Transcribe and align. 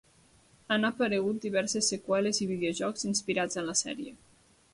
Han 0.75 0.87
aparegut 0.87 1.43
diverses 1.43 1.91
seqüeles 1.93 2.41
i 2.47 2.49
videojocs 2.53 3.09
inspirats 3.11 3.63
en 3.63 3.71
la 3.71 3.77
sèrie. 3.85 4.17